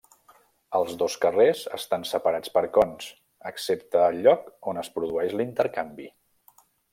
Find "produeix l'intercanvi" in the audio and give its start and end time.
4.97-6.09